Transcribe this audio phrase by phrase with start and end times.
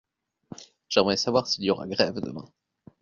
[0.89, 2.51] J’aimerais savoir s’il y aura grève demain.